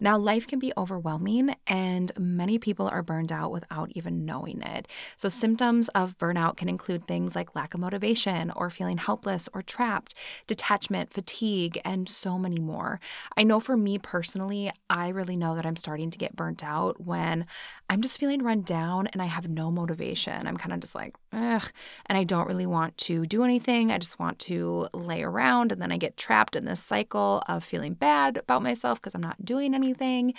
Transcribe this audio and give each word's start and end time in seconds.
Now, 0.00 0.16
life 0.16 0.46
can 0.46 0.58
be 0.58 0.72
overwhelming, 0.76 1.56
and 1.66 2.12
many 2.16 2.58
people 2.58 2.88
are 2.88 3.02
burned 3.02 3.32
out 3.32 3.50
without 3.50 3.90
even 3.94 4.24
knowing 4.24 4.62
it. 4.62 4.86
So, 5.16 5.28
symptoms 5.28 5.88
of 5.88 6.16
burnout 6.18 6.56
can 6.56 6.68
include 6.68 7.06
things 7.06 7.34
like 7.34 7.56
lack 7.56 7.74
of 7.74 7.80
motivation, 7.80 8.52
or 8.52 8.70
feeling 8.70 8.98
helpless 8.98 9.48
or 9.52 9.62
trapped, 9.62 10.14
detachment, 10.46 11.12
fatigue, 11.12 11.80
and 11.84 12.08
so 12.08 12.38
many 12.38 12.60
more. 12.60 13.00
I 13.36 13.42
know 13.42 13.58
for 13.58 13.76
me 13.76 13.98
personally, 13.98 14.70
I 14.88 15.08
really 15.08 15.36
know 15.36 15.56
that 15.56 15.66
I'm 15.66 15.76
starting 15.76 16.10
to 16.12 16.18
get 16.18 16.36
burnt 16.36 16.62
out 16.62 17.00
when 17.04 17.44
I'm 17.90 18.02
just 18.02 18.18
feeling 18.18 18.42
run 18.42 18.62
down 18.62 19.08
and 19.08 19.20
I 19.20 19.26
have 19.26 19.48
no 19.48 19.70
motivation. 19.70 20.46
I'm 20.46 20.58
kind 20.58 20.72
of 20.72 20.80
just 20.80 20.94
like, 20.94 21.16
ugh, 21.32 21.72
and 22.06 22.16
I 22.16 22.24
don't 22.24 22.46
really 22.46 22.66
want 22.66 22.96
to 22.98 23.26
do 23.26 23.42
anything. 23.42 23.90
I 23.90 23.98
just 23.98 24.18
want 24.18 24.38
to 24.40 24.88
lay 24.94 25.24
around, 25.24 25.72
and 25.72 25.82
then 25.82 25.90
I 25.90 25.96
get 25.96 26.16
trapped 26.16 26.54
in 26.54 26.66
this 26.66 26.80
cycle 26.80 27.42
of 27.48 27.64
feeling 27.64 27.94
bad 27.94 28.36
about 28.36 28.62
myself 28.62 29.00
because 29.00 29.16
I'm 29.16 29.20
not 29.20 29.44
doing 29.44 29.74
anything 29.74 29.87
anything. 29.88 30.34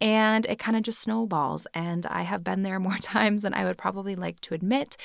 And 0.00 0.46
it 0.46 0.58
kind 0.58 0.76
of 0.76 0.82
just 0.82 1.00
snowballs. 1.00 1.66
And 1.74 2.06
I 2.06 2.22
have 2.22 2.42
been 2.42 2.62
there 2.62 2.80
more 2.80 2.96
times 3.00 3.42
than 3.42 3.54
I 3.54 3.64
would 3.64 3.78
probably 3.78 4.16
like 4.16 4.40
to 4.40 4.54
admit. 4.54 4.96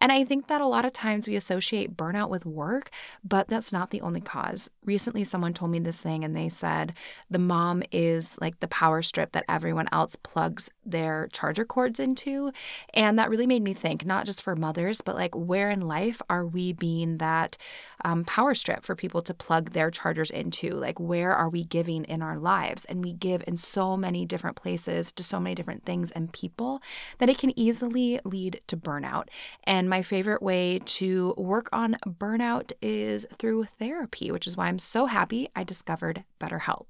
And 0.00 0.12
I 0.12 0.24
think 0.24 0.46
that 0.46 0.60
a 0.60 0.66
lot 0.66 0.84
of 0.84 0.92
times 0.92 1.26
we 1.26 1.36
associate 1.36 1.96
burnout 1.96 2.28
with 2.28 2.46
work, 2.46 2.90
but 3.24 3.48
that's 3.48 3.72
not 3.72 3.90
the 3.90 4.00
only 4.00 4.20
cause. 4.20 4.70
Recently, 4.84 5.24
someone 5.24 5.52
told 5.52 5.70
me 5.70 5.78
this 5.80 6.00
thing 6.00 6.24
and 6.24 6.36
they 6.36 6.48
said 6.48 6.94
the 7.30 7.38
mom 7.38 7.82
is 7.90 8.38
like 8.40 8.60
the 8.60 8.68
power 8.68 9.02
strip 9.02 9.32
that 9.32 9.44
everyone 9.48 9.88
else 9.92 10.16
plugs 10.16 10.70
their 10.86 11.28
charger 11.32 11.64
cords 11.64 11.98
into. 12.00 12.52
And 12.94 13.18
that 13.18 13.30
really 13.30 13.46
made 13.46 13.62
me 13.62 13.74
think, 13.74 14.06
not 14.06 14.26
just 14.26 14.42
for 14.42 14.54
mothers, 14.54 15.00
but 15.00 15.16
like 15.16 15.34
where 15.34 15.70
in 15.70 15.80
life 15.80 16.22
are 16.30 16.46
we 16.46 16.72
being 16.72 17.18
that 17.18 17.56
um, 18.04 18.24
power 18.24 18.54
strip 18.54 18.84
for 18.84 18.94
people 18.94 19.22
to 19.22 19.34
plug 19.34 19.72
their 19.72 19.90
chargers 19.90 20.30
into? 20.30 20.70
Like, 20.70 21.00
where 21.00 21.32
are 21.32 21.48
we 21.48 21.64
giving 21.64 22.04
in 22.04 22.22
our 22.22 22.38
lives? 22.38 22.84
And 22.84 23.04
we 23.04 23.12
give 23.12 23.42
in 23.48 23.56
so 23.56 23.96
many 23.96 24.24
different 24.24 24.56
places 24.56 25.10
to 25.12 25.22
so 25.22 25.40
many 25.40 25.54
different 25.54 25.84
things 25.84 26.10
and 26.12 26.32
people 26.32 26.80
that 27.18 27.28
it 27.28 27.38
can 27.38 27.58
easily 27.58 28.20
lead 28.24 28.60
to 28.68 28.76
burnout. 28.76 29.24
And 29.64 29.88
my 29.88 30.02
favorite 30.02 30.42
way 30.42 30.80
to 30.84 31.34
work 31.36 31.68
on 31.72 31.96
burnout 32.06 32.72
is 32.82 33.26
through 33.34 33.64
therapy, 33.64 34.30
which 34.30 34.46
is 34.46 34.56
why 34.56 34.66
I'm 34.66 34.78
so 34.78 35.06
happy 35.06 35.48
I 35.56 35.64
discovered 35.64 36.24
BetterHelp. 36.38 36.86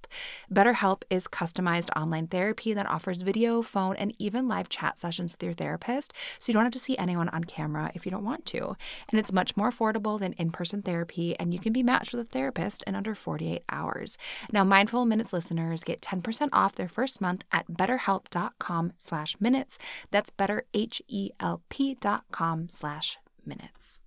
BetterHelp 0.52 1.02
is 1.08 1.28
customized 1.28 1.90
online 1.96 2.26
therapy 2.26 2.74
that 2.74 2.86
offers 2.86 3.22
video, 3.22 3.62
phone, 3.62 3.96
and 3.96 4.14
even 4.18 4.48
live 4.48 4.68
chat 4.68 4.98
sessions 4.98 5.32
with 5.32 5.42
your 5.42 5.52
therapist, 5.52 6.12
so 6.38 6.50
you 6.50 6.54
don't 6.54 6.64
have 6.64 6.72
to 6.72 6.78
see 6.78 6.98
anyone 6.98 7.28
on 7.28 7.44
camera 7.44 7.90
if 7.94 8.04
you 8.04 8.10
don't 8.10 8.24
want 8.24 8.44
to. 8.46 8.76
And 9.08 9.18
it's 9.18 9.32
much 9.32 9.56
more 9.56 9.70
affordable 9.70 10.18
than 10.18 10.32
in 10.34 10.50
person 10.50 10.82
therapy, 10.82 11.38
and 11.38 11.52
you 11.52 11.60
can 11.60 11.72
be 11.72 11.82
matched 11.82 12.12
with 12.12 12.26
a 12.26 12.28
therapist 12.28 12.82
in 12.84 12.94
under 12.94 13.14
48 13.14 13.62
hours. 13.70 14.18
Now, 14.52 14.64
Mindful 14.64 15.04
Minutes 15.06 15.32
listeners 15.32 15.82
get 15.82 16.00
10% 16.00 16.47
percent 16.48 16.64
off 16.64 16.74
their 16.74 16.88
first 16.88 17.20
month 17.20 17.44
at 17.52 17.68
betterhelp.com 17.68 18.94
slash 18.98 19.36
minutes. 19.40 19.78
That's 20.10 20.30
betterhelp.com 20.30 22.68
slash 22.68 23.18
minutes. 23.44 24.00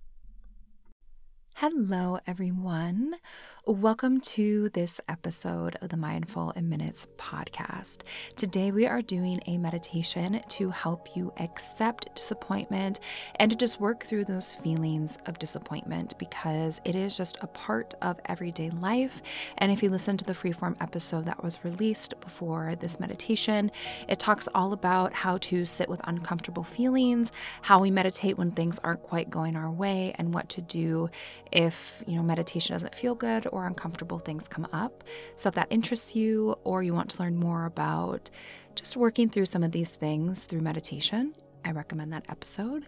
Hello, 1.56 2.18
everyone. 2.26 3.16
Welcome 3.64 4.20
to 4.22 4.70
this 4.70 5.00
episode 5.08 5.76
of 5.80 5.90
the 5.90 5.96
Mindful 5.96 6.50
in 6.56 6.68
Minutes 6.68 7.06
podcast. 7.16 7.98
Today, 8.34 8.72
we 8.72 8.88
are 8.88 9.00
doing 9.00 9.40
a 9.46 9.56
meditation 9.56 10.40
to 10.48 10.70
help 10.70 11.16
you 11.16 11.32
accept 11.38 12.12
disappointment 12.16 12.98
and 13.36 13.52
to 13.52 13.56
just 13.56 13.78
work 13.78 14.02
through 14.02 14.24
those 14.24 14.52
feelings 14.52 15.16
of 15.26 15.38
disappointment 15.38 16.18
because 16.18 16.80
it 16.84 16.96
is 16.96 17.16
just 17.16 17.38
a 17.40 17.46
part 17.46 17.94
of 18.02 18.18
everyday 18.24 18.68
life. 18.70 19.22
And 19.58 19.70
if 19.70 19.80
you 19.80 19.90
listen 19.90 20.16
to 20.16 20.24
the 20.24 20.32
freeform 20.32 20.74
episode 20.80 21.26
that 21.26 21.44
was 21.44 21.64
released 21.64 22.20
before 22.20 22.74
this 22.74 22.98
meditation, 22.98 23.70
it 24.08 24.18
talks 24.18 24.48
all 24.56 24.72
about 24.72 25.14
how 25.14 25.38
to 25.38 25.64
sit 25.66 25.88
with 25.88 26.00
uncomfortable 26.02 26.64
feelings, 26.64 27.30
how 27.60 27.80
we 27.80 27.92
meditate 27.92 28.36
when 28.36 28.50
things 28.50 28.80
aren't 28.80 29.04
quite 29.04 29.30
going 29.30 29.54
our 29.54 29.70
way, 29.70 30.12
and 30.18 30.34
what 30.34 30.48
to 30.48 30.60
do 30.60 31.08
if, 31.52 32.02
you 32.08 32.16
know, 32.16 32.24
meditation 32.24 32.74
doesn't 32.74 32.96
feel 32.96 33.14
good 33.14 33.46
or 33.52 33.66
uncomfortable 33.66 34.18
things 34.18 34.48
come 34.48 34.66
up. 34.72 35.04
So 35.36 35.48
if 35.48 35.54
that 35.54 35.68
interests 35.70 36.16
you 36.16 36.56
or 36.64 36.82
you 36.82 36.94
want 36.94 37.10
to 37.10 37.22
learn 37.22 37.36
more 37.36 37.66
about 37.66 38.30
just 38.74 38.96
working 38.96 39.28
through 39.28 39.46
some 39.46 39.62
of 39.62 39.70
these 39.70 39.90
things 39.90 40.46
through 40.46 40.62
meditation, 40.62 41.34
I 41.64 41.72
recommend 41.72 42.12
that 42.12 42.24
episode. 42.28 42.86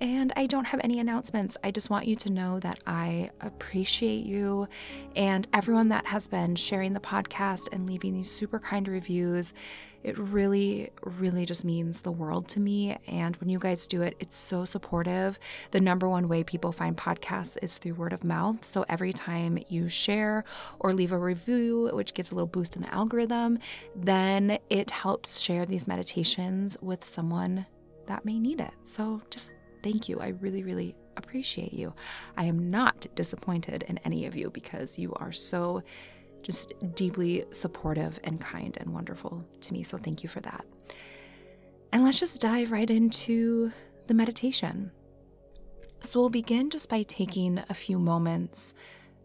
And 0.00 0.32
I 0.36 0.46
don't 0.46 0.66
have 0.66 0.80
any 0.82 0.98
announcements. 0.98 1.56
I 1.62 1.70
just 1.70 1.88
want 1.88 2.06
you 2.06 2.16
to 2.16 2.30
know 2.30 2.58
that 2.60 2.80
I 2.86 3.30
appreciate 3.40 4.26
you 4.26 4.68
and 5.14 5.46
everyone 5.52 5.88
that 5.90 6.06
has 6.06 6.26
been 6.26 6.56
sharing 6.56 6.92
the 6.92 7.00
podcast 7.00 7.68
and 7.72 7.86
leaving 7.86 8.12
these 8.14 8.30
super 8.30 8.58
kind 8.58 8.88
reviews. 8.88 9.54
It 10.02 10.18
really, 10.18 10.90
really 11.02 11.46
just 11.46 11.64
means 11.64 12.02
the 12.02 12.12
world 12.12 12.48
to 12.48 12.60
me. 12.60 12.98
And 13.06 13.36
when 13.36 13.48
you 13.48 13.58
guys 13.58 13.86
do 13.86 14.02
it, 14.02 14.14
it's 14.20 14.36
so 14.36 14.66
supportive. 14.66 15.38
The 15.70 15.80
number 15.80 16.08
one 16.08 16.28
way 16.28 16.44
people 16.44 16.72
find 16.72 16.94
podcasts 16.94 17.56
is 17.62 17.78
through 17.78 17.94
word 17.94 18.12
of 18.12 18.24
mouth. 18.24 18.66
So 18.66 18.84
every 18.88 19.14
time 19.14 19.58
you 19.68 19.88
share 19.88 20.44
or 20.80 20.92
leave 20.92 21.12
a 21.12 21.18
review, 21.18 21.88
which 21.94 22.12
gives 22.12 22.32
a 22.32 22.34
little 22.34 22.46
boost 22.46 22.76
in 22.76 22.82
the 22.82 22.92
algorithm, 22.92 23.58
then 23.96 24.58
it 24.68 24.90
helps 24.90 25.40
share 25.40 25.64
these 25.64 25.86
meditations 25.86 26.76
with 26.82 27.04
someone 27.06 27.64
that 28.06 28.24
may 28.24 28.38
need 28.38 28.60
it. 28.60 28.72
So 28.82 29.20
just 29.30 29.54
thank 29.82 30.08
you. 30.08 30.20
I 30.20 30.28
really, 30.28 30.62
really 30.62 30.96
appreciate 31.16 31.72
you. 31.72 31.94
I 32.36 32.44
am 32.44 32.70
not 32.70 33.06
disappointed 33.14 33.84
in 33.88 33.98
any 33.98 34.26
of 34.26 34.36
you 34.36 34.50
because 34.50 34.98
you 34.98 35.12
are 35.14 35.32
so 35.32 35.82
just 36.42 36.74
deeply 36.94 37.44
supportive 37.52 38.20
and 38.24 38.40
kind 38.40 38.76
and 38.80 38.92
wonderful 38.92 39.44
to 39.60 39.72
me. 39.72 39.82
So 39.82 39.96
thank 39.96 40.22
you 40.22 40.28
for 40.28 40.40
that. 40.40 40.64
And 41.92 42.04
let's 42.04 42.20
just 42.20 42.40
dive 42.40 42.72
right 42.72 42.90
into 42.90 43.72
the 44.06 44.14
meditation. 44.14 44.90
So 46.00 46.20
we'll 46.20 46.30
begin 46.30 46.68
just 46.68 46.88
by 46.88 47.02
taking 47.04 47.62
a 47.70 47.74
few 47.74 47.98
moments 47.98 48.74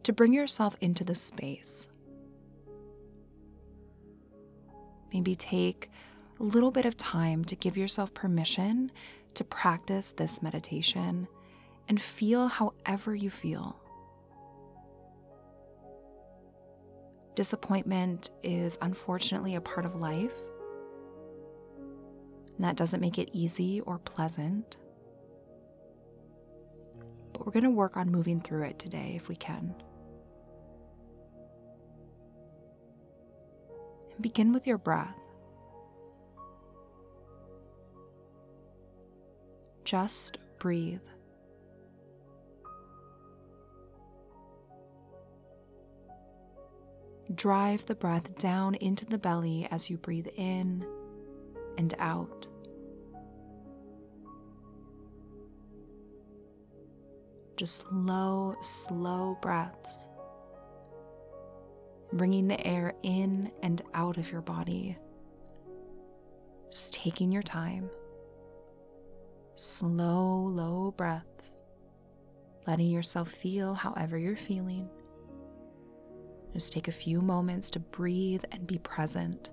to 0.04 0.14
bring 0.14 0.34
yourself 0.34 0.78
into 0.80 1.04
the 1.04 1.16
space. 1.16 1.90
Maybe 5.12 5.36
take 5.36 5.90
a 6.40 6.44
little 6.44 6.72
bit 6.72 6.86
of 6.86 6.98
time 6.98 7.44
to 7.46 7.56
give 7.56 7.76
yourself 7.76 8.14
permission 8.14 8.92
to 9.34 9.44
practice 9.44 10.14
this 10.14 10.42
meditation 10.42 11.28
and 11.88 12.00
feel 12.00 12.48
however 12.48 13.14
you 13.14 13.30
feel. 13.30 13.76
Disappointment 17.36 18.30
is 18.44 18.78
unfortunately 18.82 19.56
a 19.56 19.62
part 19.62 19.86
of 19.86 19.96
life. 19.96 20.34
And 22.56 22.66
that 22.66 22.76
doesn't 22.76 23.00
make 23.00 23.18
it 23.18 23.30
easy 23.32 23.82
or 23.82 24.00
pleasant. 24.00 24.78
But 27.34 27.46
we're 27.46 27.54
going 27.54 27.64
to 27.64 27.70
work 27.70 27.96
on 27.96 28.12
moving 28.12 28.42
through 28.42 28.64
it 28.64 28.80
today 28.80 29.14
if 29.16 29.30
we 29.30 29.36
can. 29.36 29.74
And 34.12 34.22
begin 34.22 34.52
with 34.52 34.68
your 34.68 34.78
breath. 34.78 35.16
Just 39.90 40.38
breathe. 40.60 41.02
Drive 47.34 47.88
the 47.88 47.96
breath 47.96 48.38
down 48.38 48.76
into 48.76 49.08
the 49.08 49.18
belly 49.18 49.68
as 49.72 49.90
you 49.90 49.98
breathe 49.98 50.28
in 50.36 50.86
and 51.80 51.96
out. 51.98 52.46
Just 57.58 57.92
low, 57.92 58.58
slow 58.62 59.40
breaths, 59.42 60.08
bringing 62.14 62.48
the 62.48 62.64
air 62.64 62.94
in 63.02 63.52
and 63.64 63.82
out 63.96 64.18
of 64.18 64.32
your 64.32 64.42
body. 64.42 64.96
Just 66.70 66.94
taking 66.94 67.32
your 67.32 67.42
time 67.42 67.90
slow, 69.60 70.50
low 70.54 70.94
breaths, 70.96 71.64
letting 72.66 72.90
yourself 72.90 73.30
feel 73.30 73.74
however 73.74 74.18
you're 74.18 74.38
feeling. 74.38 74.90
Just 76.54 76.72
take 76.72 76.88
a 76.88 76.94
few 76.94 77.20
moments 77.20 77.70
to 77.72 77.80
breathe 77.80 78.44
and 78.52 78.66
be 78.66 78.78
present. 78.80 79.52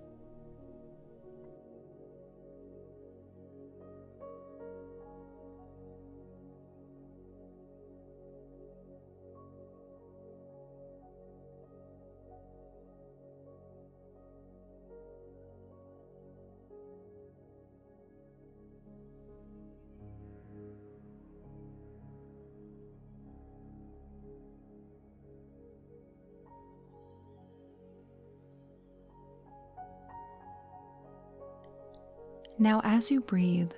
Now, 32.58 32.80
as 32.84 33.10
you 33.10 33.20
breathe, 33.20 33.72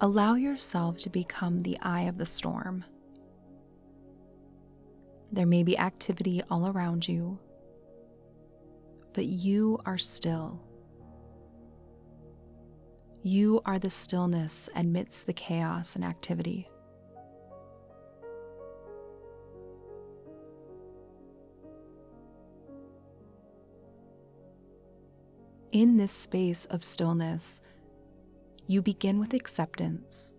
allow 0.00 0.34
yourself 0.34 0.98
to 0.98 1.10
become 1.10 1.60
the 1.60 1.76
eye 1.82 2.02
of 2.02 2.18
the 2.18 2.26
storm. 2.26 2.84
There 5.32 5.46
may 5.46 5.64
be 5.64 5.76
activity 5.76 6.40
all 6.48 6.68
around 6.68 7.08
you, 7.08 7.40
but 9.12 9.24
you 9.24 9.80
are 9.84 9.98
still. 9.98 10.60
You 13.24 13.60
are 13.64 13.78
the 13.78 13.90
stillness 13.90 14.68
amidst 14.76 15.26
the 15.26 15.32
chaos 15.32 15.96
and 15.96 16.04
activity. 16.04 16.68
In 25.72 25.96
this 25.96 26.12
space 26.12 26.66
of 26.66 26.84
stillness, 26.84 27.62
you 28.72 28.80
begin 28.80 29.20
with 29.20 29.34
acceptance. 29.34 30.32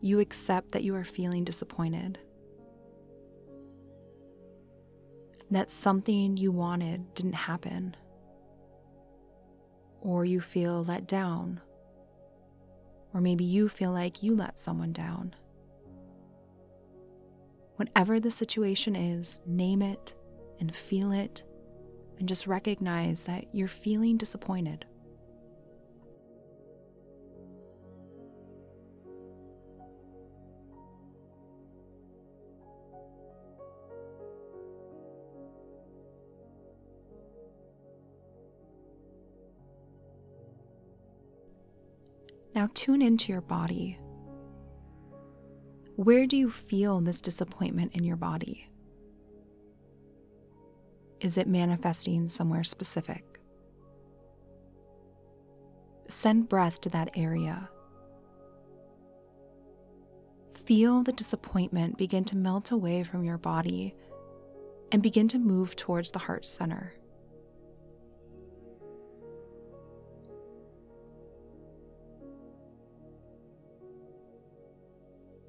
You 0.00 0.20
accept 0.20 0.70
that 0.72 0.84
you 0.84 0.94
are 0.94 1.02
feeling 1.02 1.42
disappointed. 1.42 2.20
That 5.50 5.68
something 5.68 6.36
you 6.36 6.52
wanted 6.52 7.12
didn't 7.14 7.32
happen. 7.32 7.96
Or 10.00 10.24
you 10.24 10.40
feel 10.40 10.84
let 10.84 11.08
down. 11.08 11.60
Or 13.12 13.20
maybe 13.20 13.42
you 13.42 13.68
feel 13.68 13.90
like 13.90 14.22
you 14.22 14.36
let 14.36 14.56
someone 14.56 14.92
down. 14.92 15.34
Whatever 17.74 18.20
the 18.20 18.30
situation 18.30 18.94
is, 18.94 19.40
name 19.46 19.82
it 19.82 20.14
and 20.60 20.72
feel 20.72 21.10
it, 21.10 21.42
and 22.18 22.28
just 22.28 22.46
recognize 22.46 23.24
that 23.24 23.46
you're 23.52 23.68
feeling 23.68 24.16
disappointed. 24.16 24.86
Now 42.54 42.70
tune 42.72 43.02
into 43.02 43.32
your 43.32 43.42
body. 43.42 43.98
Where 45.96 46.26
do 46.26 46.38
you 46.38 46.50
feel 46.50 47.00
this 47.02 47.20
disappointment 47.20 47.94
in 47.94 48.02
your 48.02 48.16
body? 48.16 48.70
Is 51.20 51.38
it 51.38 51.48
manifesting 51.48 52.26
somewhere 52.26 52.64
specific? 52.64 53.24
Send 56.08 56.48
breath 56.48 56.80
to 56.82 56.88
that 56.90 57.10
area. 57.16 57.68
Feel 60.66 61.02
the 61.02 61.12
disappointment 61.12 61.96
begin 61.96 62.24
to 62.24 62.36
melt 62.36 62.70
away 62.70 63.02
from 63.02 63.24
your 63.24 63.38
body 63.38 63.94
and 64.92 65.02
begin 65.02 65.28
to 65.28 65.38
move 65.38 65.74
towards 65.74 66.10
the 66.10 66.18
heart 66.18 66.44
center. 66.44 66.92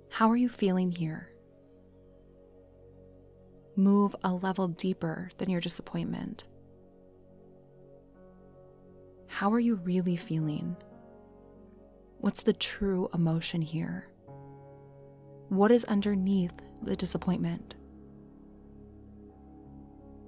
How 0.09 0.31
are 0.31 0.37
you 0.37 0.49
feeling 0.49 0.91
here? 0.91 1.29
Move 3.77 4.15
a 4.24 4.33
level 4.33 4.69
deeper 4.69 5.29
than 5.38 5.51
your 5.51 5.62
disappointment. 5.62 6.45
How 9.27 9.53
are 9.53 9.59
you 9.59 9.75
really 9.75 10.15
feeling? 10.18 10.75
What's 12.18 12.41
the 12.41 12.53
true 12.53 13.07
emotion 13.13 13.62
here? 13.62 14.07
What 15.50 15.69
is 15.71 15.85
underneath 15.85 16.59
the 16.81 16.95
disappointment? 16.95 17.75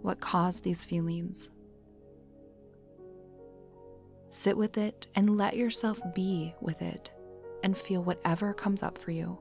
What 0.04 0.20
caused 0.20 0.64
these 0.64 0.86
feelings? 0.86 1.50
Sit 4.30 4.58
with 4.58 4.78
it 4.78 5.08
and 5.16 5.38
let 5.38 5.58
yourself 5.58 6.00
be 6.14 6.54
with 6.62 6.84
it 6.84 7.12
and 7.64 7.76
feel 7.76 8.04
whatever 8.04 8.54
comes 8.54 8.84
up 8.84 9.00
for 9.00 9.10
you. 9.10 9.40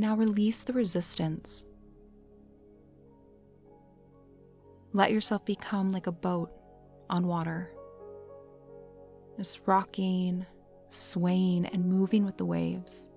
Now 0.00 0.16
release 0.16 0.64
the 0.64 0.72
resistance. 0.72 1.66
Let 4.94 5.12
yourself 5.12 5.44
become 5.44 5.92
like 5.92 6.06
a 6.06 6.12
boat 6.12 6.50
on 7.10 7.26
water, 7.26 7.70
just 9.36 9.60
rocking, 9.66 10.46
swaying, 10.88 11.66
and 11.66 11.84
moving 11.84 12.24
with 12.24 12.38
the 12.38 12.46
waves. 12.46 13.10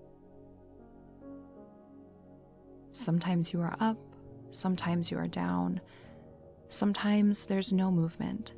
Sometimes 2.92 3.54
you 3.54 3.62
are 3.62 3.78
up, 3.80 4.02
sometimes 4.52 5.10
you 5.10 5.18
are 5.18 5.28
down, 5.28 5.80
sometimes 6.68 7.46
there's 7.46 7.72
no 7.72 7.92
movement. 7.92 8.56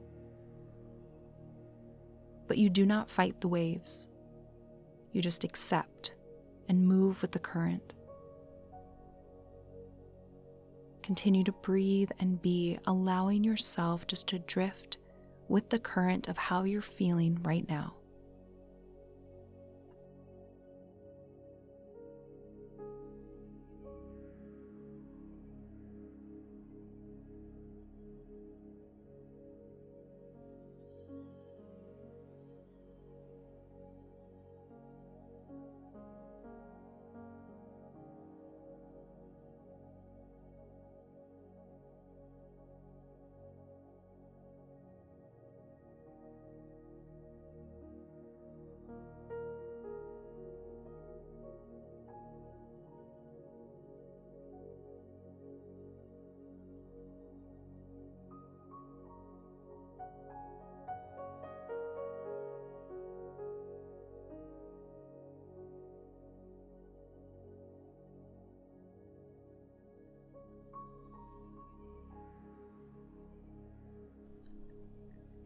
But 2.48 2.58
you 2.58 2.72
do 2.72 2.88
not 2.88 3.08
fight 3.08 3.39
the 3.39 3.50
waves, 3.50 4.08
you 5.12 5.22
just 5.22 5.44
accept 5.44 6.15
and 6.67 6.88
move 6.88 7.22
with 7.22 7.32
the 7.32 7.38
current. 7.38 7.94
Continue 11.05 11.43
to 11.43 11.51
breathe 11.51 12.09
and 12.19 12.41
be, 12.41 12.79
allowing 12.88 13.43
yourself 13.43 14.07
just 14.07 14.27
to 14.29 14.39
drift 14.39 14.97
with 15.47 15.69
the 15.69 15.77
current 15.77 16.27
of 16.27 16.35
how 16.35 16.63
you're 16.63 16.81
feeling 16.81 17.38
right 17.43 17.69
now. 17.69 17.93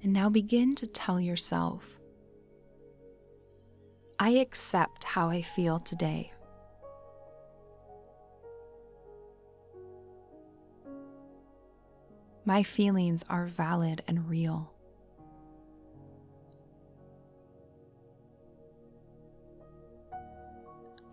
And 0.10 0.16
now 0.16 0.28
begin 0.32 0.74
to 0.74 0.88
tell 0.88 1.20
yourself 1.22 2.00
I 4.18 4.32
accept 4.32 5.04
how 5.04 5.30
I 5.30 5.44
feel 5.44 5.80
today. 5.80 6.34
My 12.44 12.64
feelings 12.64 13.24
are 13.30 13.46
valid 13.46 14.02
and 14.08 14.28
real. 14.28 14.74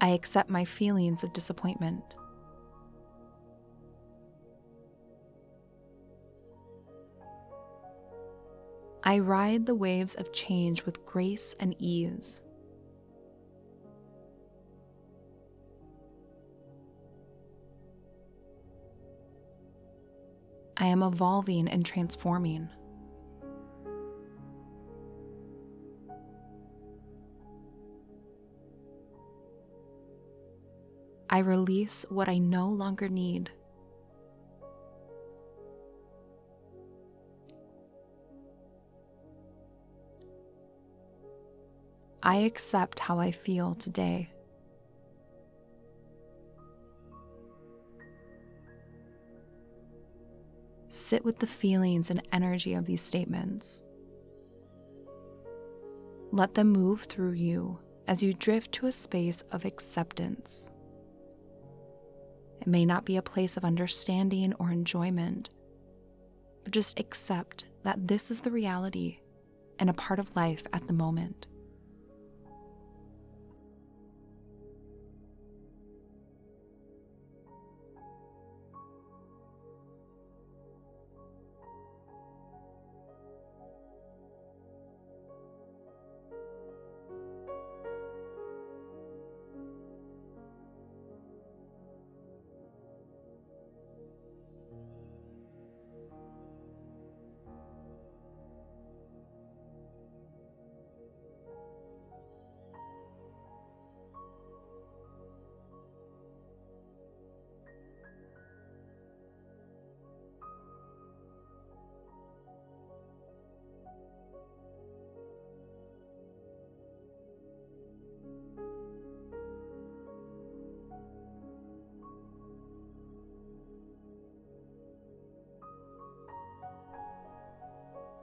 I 0.00 0.08
accept 0.08 0.48
my 0.48 0.64
feelings 0.64 1.22
of 1.22 1.34
disappointment. 1.34 2.16
I 9.06 9.20
ride 9.20 9.66
the 9.66 9.74
waves 9.76 10.16
of 10.16 10.32
change 10.32 10.84
with 10.84 11.06
grace 11.06 11.54
and 11.60 11.76
ease. 11.78 12.40
I 20.76 20.86
am 20.86 21.04
evolving 21.04 21.68
and 21.68 21.86
transforming. 21.86 22.68
I 31.30 31.38
release 31.38 32.04
what 32.08 32.28
I 32.28 32.38
no 32.38 32.68
longer 32.68 33.08
need. 33.08 33.50
I 42.26 42.38
accept 42.38 42.98
how 42.98 43.20
I 43.20 43.30
feel 43.30 43.76
today. 43.76 44.28
Sit 50.88 51.24
with 51.24 51.38
the 51.38 51.46
feelings 51.46 52.10
and 52.10 52.26
energy 52.32 52.74
of 52.74 52.84
these 52.84 53.00
statements. 53.00 53.84
Let 56.32 56.56
them 56.56 56.72
move 56.72 57.02
through 57.02 57.34
you 57.34 57.78
as 58.08 58.24
you 58.24 58.34
drift 58.34 58.72
to 58.72 58.86
a 58.86 58.92
space 58.92 59.42
of 59.52 59.64
acceptance. 59.64 60.72
It 62.60 62.66
may 62.66 62.84
not 62.84 63.04
be 63.04 63.18
a 63.18 63.22
place 63.22 63.56
of 63.56 63.64
understanding 63.64 64.52
or 64.54 64.72
enjoyment, 64.72 65.50
but 66.64 66.72
just 66.72 66.98
accept 66.98 67.68
that 67.84 68.08
this 68.08 68.32
is 68.32 68.40
the 68.40 68.50
reality 68.50 69.20
and 69.78 69.88
a 69.88 69.94
part 69.94 70.18
of 70.18 70.34
life 70.34 70.64
at 70.72 70.88
the 70.88 70.92
moment. 70.92 71.46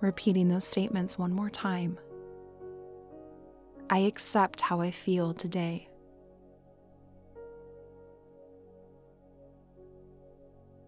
Repeating 0.03 0.49
those 0.49 0.65
statements 0.67 1.17
one 1.17 1.31
more 1.31 1.49
time. 1.49 1.97
I 3.89 3.99
accept 3.99 4.59
how 4.61 4.81
I 4.81 4.91
feel 4.91 5.33
today. 5.33 5.87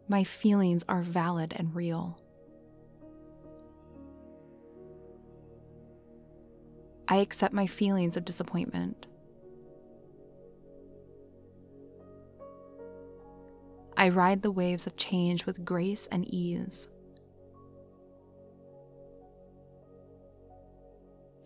My 0.07 0.23
feelings 0.23 0.83
are 0.87 1.01
valid 1.01 1.53
and 1.55 1.73
real. 1.73 2.19
I 7.07 7.17
accept 7.17 7.53
my 7.53 7.67
feelings 7.67 8.17
of 8.17 8.25
disappointment. 8.25 9.07
I 13.97 14.09
ride 14.09 14.41
the 14.41 14.51
waves 14.51 14.85
of 14.85 14.97
change 14.97 15.45
with 15.45 15.63
grace 15.63 16.07
and 16.07 16.25
ease. 16.27 16.89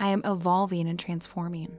I 0.01 0.07
am 0.09 0.21
evolving 0.23 0.87
and 0.87 0.97
transforming. 0.97 1.77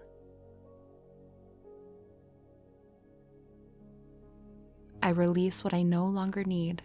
I 5.02 5.08
release 5.08 5.64
what 5.64 5.72
I 5.72 5.82
no 5.82 6.04
longer 6.04 6.44
need. 6.44 6.82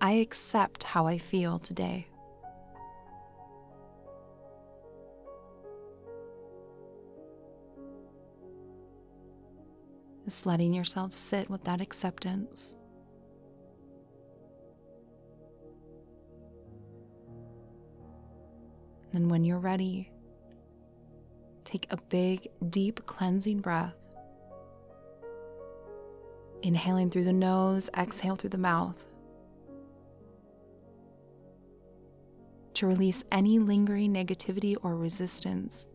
I 0.00 0.12
accept 0.12 0.82
how 0.82 1.06
I 1.06 1.18
feel 1.18 1.58
today. 1.58 2.08
Just 10.24 10.46
letting 10.46 10.72
yourself 10.72 11.12
sit 11.12 11.50
with 11.50 11.64
that 11.64 11.82
acceptance. 11.82 12.74
And 19.12 19.30
when 19.30 19.44
you're 19.44 19.58
ready, 19.58 20.10
take 21.64 21.86
a 21.90 21.96
big, 21.96 22.48
deep 22.70 23.04
cleansing 23.06 23.60
breath. 23.60 23.94
Inhaling 26.62 27.10
through 27.10 27.24
the 27.24 27.32
nose, 27.32 27.90
exhale 27.96 28.36
through 28.36 28.50
the 28.50 28.58
mouth. 28.58 29.04
To 32.74 32.86
release 32.86 33.22
any 33.30 33.58
lingering 33.58 34.14
negativity 34.14 34.76
or 34.82 34.96
resistance. 34.96 35.88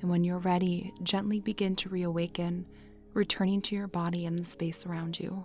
And 0.00 0.10
when 0.10 0.22
you're 0.22 0.38
ready, 0.38 0.92
gently 1.02 1.40
begin 1.40 1.76
to 1.76 1.88
reawaken, 1.88 2.66
returning 3.14 3.62
to 3.62 3.74
your 3.74 3.88
body 3.88 4.26
and 4.26 4.38
the 4.38 4.44
space 4.44 4.86
around 4.86 5.18
you. 5.18 5.44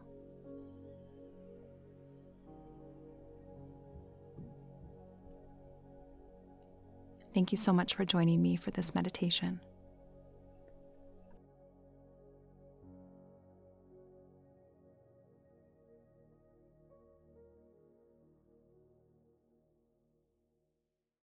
Thank 7.34 7.52
you 7.52 7.58
so 7.58 7.74
much 7.74 7.96
for 7.96 8.06
joining 8.06 8.42
me 8.42 8.56
for 8.56 8.70
this 8.70 8.94
meditation. 8.94 9.60